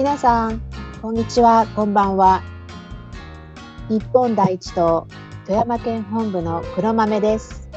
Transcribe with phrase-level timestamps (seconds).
[0.00, 0.62] 皆さん、
[1.02, 2.42] こんにちは、こんばんは。
[3.90, 5.06] 日本第一党
[5.44, 7.68] 富山県本部の黒豆です。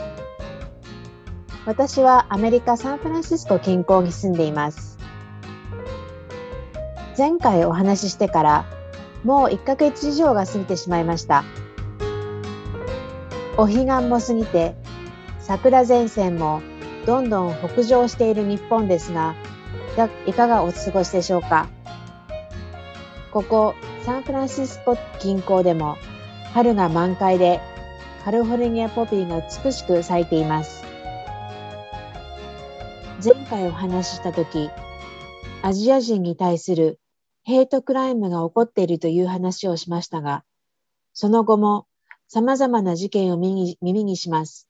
[1.65, 4.97] 私はアメリカ・サンフランシスコ近郊に住んでいます。
[7.17, 8.65] 前回お話ししてから
[9.25, 11.43] もう1ヶ月以上が過ぎてしまいました。
[13.57, 14.75] お彼岸も過ぎて
[15.41, 16.61] 桜前線も
[17.05, 19.35] どんどん北上している日本ですが、
[20.25, 21.67] いかがお過ごしでしょうか？
[23.33, 23.73] ここ
[24.03, 25.97] サンフランシスコ近郊でも
[26.53, 27.61] 春が満開で
[28.23, 30.83] カリフォルニアポピーが美しく咲いています。
[33.25, 34.69] 前回お話しした時、
[35.63, 36.99] アジア人に対する
[37.41, 40.43] ヘイトクライムが起こっているという話をしましたが、
[41.13, 41.87] その後も
[42.27, 44.67] 様々な事件を耳にします。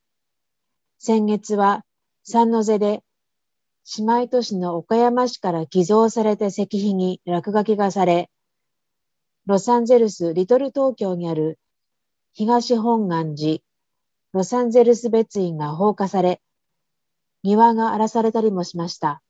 [1.00, 1.84] 先月は
[2.23, 3.03] 三ノ瀬で
[3.98, 8.30] 姉妹都市の岡山市から寄贈された石碑に落書きがされ、
[9.45, 11.59] ロサンゼルス・リトル東京にある
[12.31, 13.59] 東本願寺、
[14.31, 16.41] ロサンゼルス別院が放火され、
[17.44, 19.22] 庭が荒らされたりもしました。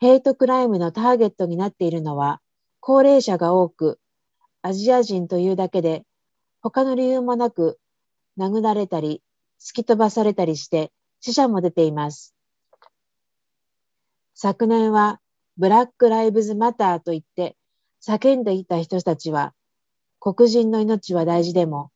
[0.00, 2.40] ヘイトクライムのターゲットになっているのは
[2.80, 4.00] 高齢者が多く、
[4.62, 6.04] アジア人というだけで
[6.62, 7.78] 他の理由もなく
[8.38, 9.22] 殴られたり
[9.60, 12.34] 突き飛ばされたりして死者も出ています。
[14.34, 15.20] 昨年は
[15.58, 17.56] ブラック・ライブズ・マターと言って
[18.04, 19.54] 叫んでいた人たちは
[20.18, 21.90] 黒人の命は大事でも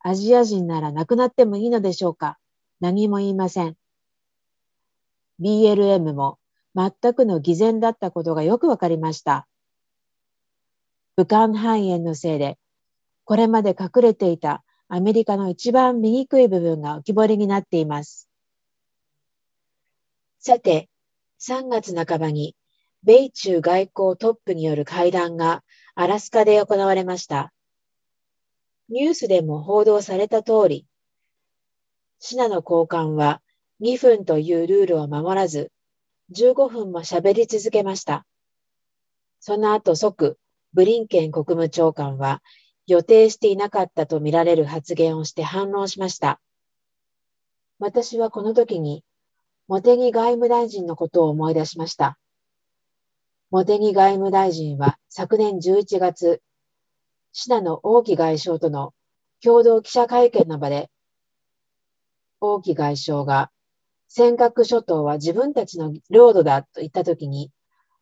[0.00, 2.38] アジア人なら亡くなってもいいのでしょうか
[2.80, 3.76] 何も言いません。
[5.40, 6.38] BLM も
[6.74, 9.48] 全くの偽善だったことがよくわかりました。
[11.16, 12.58] 武漢肺炎のせいで
[13.24, 18.28] これまで隠れていたアメリカの一番醜い部分が浮き彫りになっています。
[20.38, 20.90] さて、
[21.40, 22.54] 3月半ばに
[23.04, 25.62] 米中外交トップによる会談が
[25.94, 27.52] アラスカで行われました。
[28.88, 30.86] ニュースでも報道された通り、
[32.18, 33.42] シナの交換は
[33.82, 35.70] 2分というルールを守らず、
[36.32, 38.24] 15分も喋り続けました。
[39.38, 40.38] その後即、
[40.72, 42.42] ブリンケン国務長官は
[42.86, 46.40] 予定していなかったとみられる発言をして反論しました。
[47.78, 49.04] 私はこの時に
[49.68, 52.18] 茂木外務大臣のことを思い出しました。
[53.54, 56.42] 茂木外務大臣は昨年11月、
[57.30, 58.94] シナの王毅外相との
[59.40, 60.90] 共同記者会見の場で、
[62.40, 63.52] 王毅外相が
[64.08, 67.52] 尖閣諸島は自分たちの領土だと言ったときに、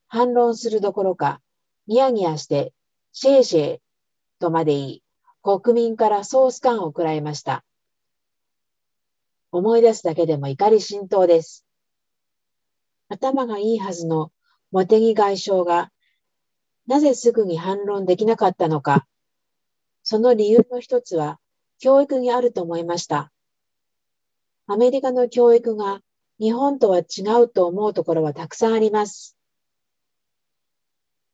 [0.08, 1.42] 反論するどころか、
[1.86, 2.72] ニヤニヤして、
[3.12, 3.78] シェーシェー
[4.38, 5.02] とまで言い、
[5.42, 7.62] 国民からソース感を食らいました。
[9.50, 11.66] 思い出すだけでも怒り心頭です。
[13.10, 14.32] 頭がいいはずの
[14.72, 15.92] 茂木外相が、
[16.86, 19.06] なぜすぐに反論できなかったのか、
[20.02, 21.38] その理由の一つは、
[21.78, 23.30] 教育にあると思いました。
[24.66, 26.00] アメリカの教育が
[26.38, 29.36] 日本とは違うと思うところはたくさんあります。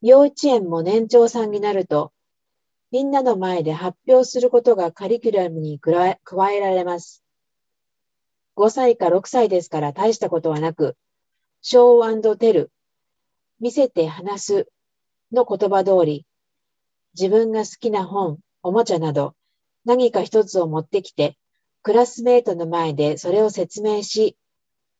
[0.02, 2.12] 幼稚園も年長さんになると、
[2.90, 6.18] みんなの前で発表することがカリキュラムに加え
[6.60, 7.22] られます。
[8.56, 10.96] 5歳か6歳ですから大したことはなく、
[11.62, 12.72] ショーテル、
[13.60, 14.68] 見せて話す
[15.32, 16.26] の言葉通り、
[17.18, 19.34] 自分が好きな本、おもちゃなど、
[19.84, 21.36] 何か一つを持ってきて、
[21.82, 24.36] クラスメートの前でそれを説明し、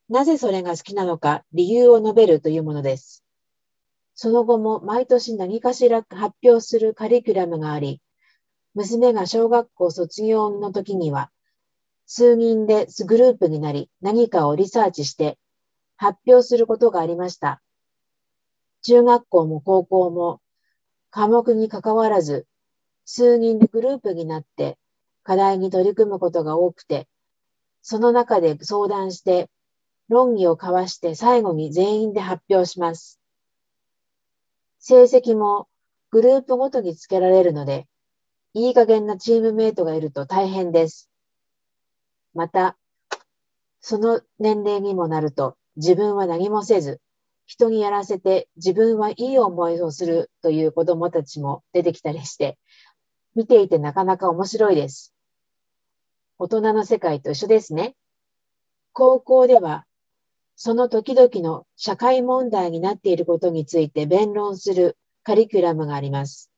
[0.08, 3.22] なぜそれが好きなのか理由を述べるというものです。
[4.14, 8.00] その後も毎年何かしら発表するカリキュラムがあり、
[8.74, 11.30] 娘が小学校卒業の時には、
[12.06, 15.38] 数人でグループになり何かをリサーチして
[15.96, 17.60] 発表することがありました。
[18.82, 20.40] 中学校も高校も
[21.10, 22.46] 科目に関わらず
[23.04, 24.78] 数人でグループになって
[25.22, 27.08] 課題に取り組むことが多くて、
[27.82, 29.50] その中で相談して
[30.08, 33.20] 論議を交わして最後に全員で発表します。
[34.78, 35.68] 成績も
[36.10, 37.86] グループごとにつけられるので、
[38.54, 41.10] いい加減なチームメイトがいると大変です。
[42.34, 42.78] また、
[43.80, 47.00] その年齢にもなると自分は何もせず、
[47.48, 52.58] 人にやらせて自分はいい思いをするという子供たちも出てきたりして、
[53.34, 55.14] 見ていてなかなか面白いです。
[56.38, 57.96] 大人の世界と一緒ですね。
[58.92, 59.86] 高校では、
[60.56, 66.50] その時々の社会問題になっていることについて弁論するカリキュラムがあります。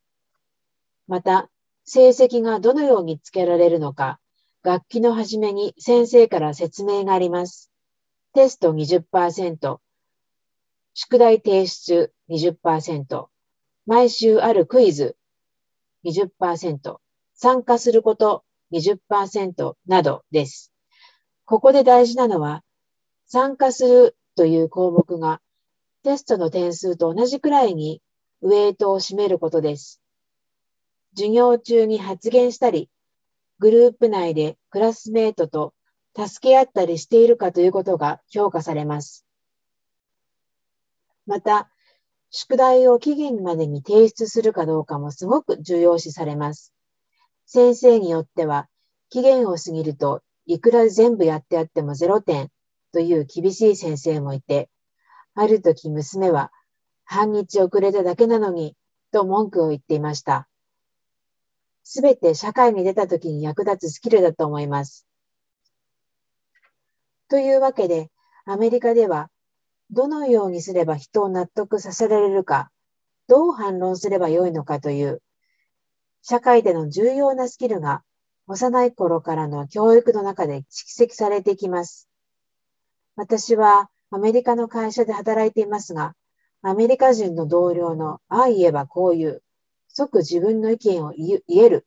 [1.07, 1.49] また、
[1.85, 4.19] 成績がどのようにつけられるのか、
[4.65, 7.71] 学期の初めに先生から説明があります。
[8.33, 9.81] テスト20%、
[10.95, 13.27] 宿題提出20%、
[13.87, 15.17] 毎週あるクイズ
[16.05, 16.97] 20%、
[17.35, 20.73] 参加すること20%などです。
[21.45, 22.63] ここで大事なのは、
[23.27, 25.41] 参加するという項目が
[26.03, 28.01] テストの点数と同じくらいに
[28.41, 30.01] ウェイトを占めることです。
[31.15, 32.89] 授業中に発言したり、
[33.59, 35.75] グループ内でクラスメートと
[36.17, 39.27] 助け合ったりしているかということが評価されます。
[41.27, 41.71] また、
[42.31, 46.73] 宿題を期限までに提出するかどうかもすごく重要視されます。
[47.47, 48.69] 先生によっては、
[49.09, 52.49] 期限を過ぎるといくら全部やってやっても0点
[52.93, 54.69] という厳しい先生もいて、
[55.35, 56.53] ある時娘は
[57.05, 58.77] 半日遅れただけなのに
[59.13, 60.49] と文句を言っていました。
[61.83, 65.07] すべて社会に出た時に役立つスキルだと思います。
[67.29, 68.11] というわけで、
[68.45, 69.29] アメリカでは
[69.91, 72.71] どのようにすれば人を納得させられるか、
[73.29, 75.23] どう反論すればよいのかという、
[76.23, 78.03] 社会での重要なスキルが
[78.47, 82.09] 幼い頃からの教育の中で蓄積されていきます。
[83.17, 86.15] 私はアメリカの会社で働いていますが、
[86.63, 89.43] アメリカ人の同僚のああ言えばこういう、
[89.89, 91.87] 即自分の意見を言える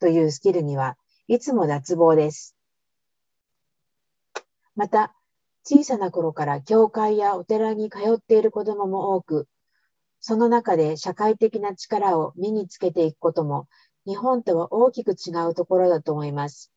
[0.00, 0.96] というスキルには
[1.28, 2.56] いつも脱帽です。
[4.74, 5.14] また、
[5.70, 9.48] 小さな頃から教会やお寺に通っている子供も多く、
[10.18, 13.68] その中で社会的な力を身につけていくことも
[14.06, 16.72] 日本とは大きく違うところだと思います。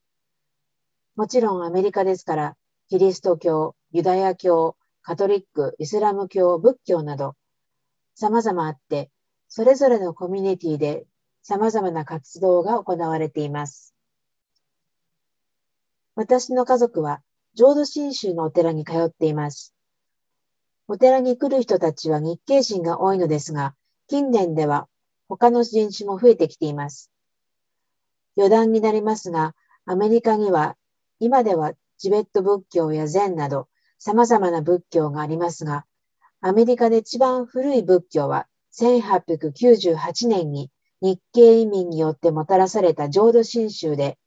[1.16, 2.58] もちろんアメリカですから、
[2.90, 7.38] キリスト教、ユダヤ教、カトリック、イスラム教、仏教など、
[8.16, 9.10] 様々あって、
[9.48, 11.06] それぞれのコミュニティで
[11.44, 13.96] 様々な活動が行われています。
[16.16, 17.22] 私の家族は
[17.54, 19.74] 浄土真宗のお寺に通っています。
[20.88, 23.76] お寺に来る人たちは日系人が多いのですが、
[24.08, 24.88] 近年では
[25.28, 27.12] 他の人種も増えてきています。
[28.38, 29.56] 余談になりますが、
[29.86, 30.76] アメリカには
[31.20, 33.68] 今ではチベット仏教や禅など
[34.00, 35.86] 様々な仏教がありますが、
[36.42, 40.72] アメリカで一番古い仏教は1898年に
[41.02, 44.18] 日系移民によってもたらされた浄土真宗で、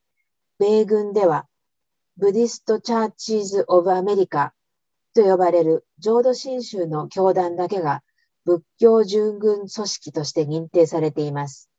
[0.59, 1.47] 米軍では
[2.17, 4.55] ブディスト・チャーチーズ・オブ・アメリカ
[5.15, 8.03] と呼ばれる浄土真宗の教団だけが
[8.45, 11.71] 仏教従軍組織として認定されています。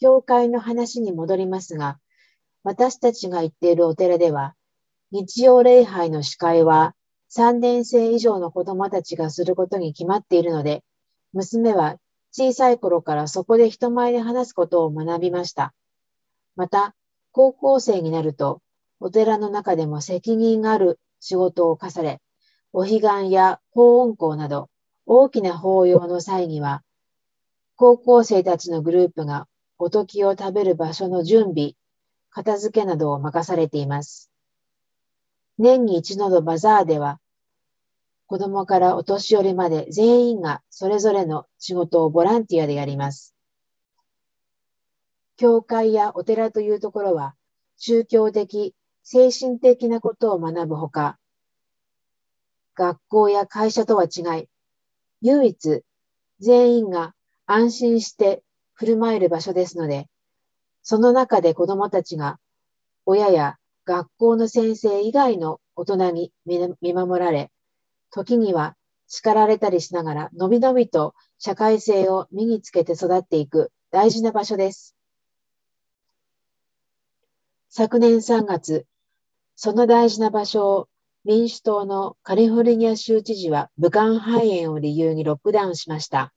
[0.00, 2.00] 教会の話に戻りますが、
[2.64, 4.54] 私たちが行っているお寺では、
[5.12, 6.96] 日曜礼拝の司会は
[7.30, 10.82] 3年生以上の子供たちがすることに決まっているので、
[11.32, 11.98] 娘は
[12.32, 15.74] 小さい頃からそこで人前で話すことを学びました。
[16.56, 16.94] また、
[17.32, 18.60] 高校生になると、
[19.00, 22.20] お寺の中でも責任がある仕事を課され、
[22.72, 24.68] お彼岸や法音校など
[25.06, 26.82] 大きな法要の際には、
[27.76, 29.48] 高校生たちのグループが
[29.78, 31.72] おときを食べる場所の準備、
[32.30, 34.30] 片付けなどを任されています。
[35.58, 37.18] 年に一度のバザーでは、
[38.26, 43.31] 子供からお年寄りまで全員がそれぞれの仕事をボランティアでやります。
[45.42, 47.34] 教会やお寺というところは
[47.76, 51.18] 宗教的、精神的なことを学ぶほか、
[52.76, 54.48] 学校や会社とは違い、
[55.20, 55.82] 唯一
[56.38, 57.16] 全員が
[57.46, 60.06] 安心して振る舞える場所ですので、
[60.84, 62.38] その中で子供たちが
[63.04, 67.50] 親や学校の先生以外の大人に見守られ、
[68.12, 68.76] 時には
[69.08, 74.94] 叱られたりしながら、のびのびと社会性を身につけて育っていく大事な場所です。
[77.74, 78.84] 昨年3月、
[79.56, 80.88] その大事な場所を
[81.24, 86.34] 民主党のカリフォルニア州知事は武漢肺炎を理由にロックダウンしました。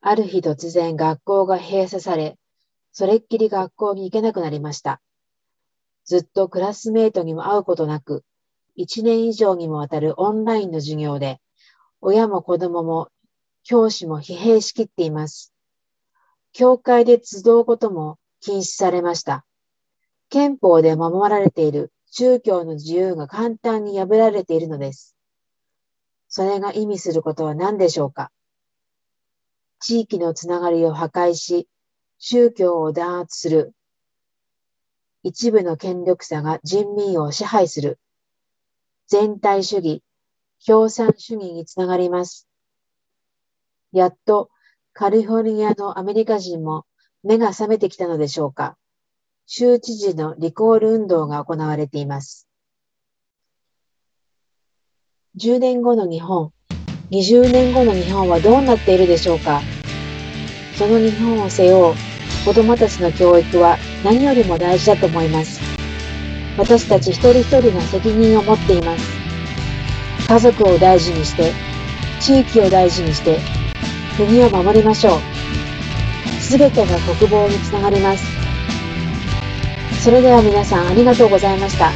[0.00, 2.36] ある日突然学校が閉鎖され、
[2.90, 5.00] それっきり学校に行けなくなりました。
[6.04, 8.24] ずっとクラスメートにも会うことなく、
[8.76, 11.40] 1年以上にもわたるオンラインの授業で、
[12.00, 13.06] 親も子供も
[13.62, 15.54] 教師も疲弊しきっています。
[16.52, 19.46] 教会で集うことも禁止されました。
[20.34, 25.14] 憲法で守られている宗教の自由が簡単に破られているのです。
[26.28, 28.32] それが意味することは何でしょうか？
[29.78, 31.68] 地域のつながりを破壊し、
[32.18, 33.74] 宗教を弾圧する。
[35.22, 38.00] 一部の権力者が人民を支配する。
[39.06, 40.02] 全体主義、
[40.66, 42.48] 共産主義につながります。
[43.92, 44.50] やっと
[44.94, 46.86] カリフォルニアのアメリカ人も
[47.22, 48.76] 目が覚めてきたのでしょうか？
[49.46, 52.48] 州知事のリコール運動が行われています。
[55.38, 56.50] 10年後の日本、
[57.10, 59.60] 20年後の日本はどうなっているでしょうか？
[60.78, 61.94] その日本を背負う
[62.46, 65.60] 子供たちの教育は何よりも大事だと思います。
[66.56, 69.04] 私たち一人一人が責任を持っています。
[70.26, 71.52] 家族を大事にして、
[72.20, 73.38] 地域を大事にして、
[74.16, 75.20] 国を守りましょう。
[76.40, 78.33] すべてが国防につながります。
[80.04, 81.90] それでは皆さんありがとうございました。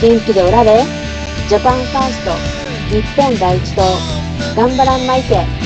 [0.00, 0.84] 元気でおられ。
[1.48, 2.30] ジャパンファースト。
[2.94, 3.82] 日本第一党。
[4.54, 5.65] 頑張らんまいて。